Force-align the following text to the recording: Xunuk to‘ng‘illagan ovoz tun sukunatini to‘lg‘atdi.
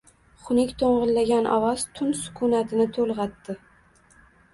Xunuk 0.45 0.69
to‘ng‘illagan 0.83 1.49
ovoz 1.57 1.83
tun 1.99 2.09
sukunatini 2.21 2.87
to‘lg‘atdi. 2.97 3.57